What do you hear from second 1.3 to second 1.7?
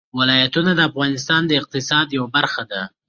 د